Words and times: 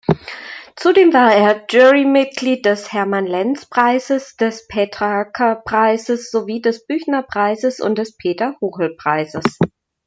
Zudem 0.77 1.13
war 1.13 1.31
er 1.31 1.67
Jurymitglied 1.69 2.65
des 2.65 2.91
Hermann-Lenz-Preises, 2.91 4.35
des 4.35 4.65
Petrarca-Preises, 4.67 6.31
sowie 6.31 6.59
des 6.59 6.87
Büchner-Preises 6.87 7.79
und 7.79 7.99
des 7.99 8.17
Peter-Huchel-Preises. 8.17 9.59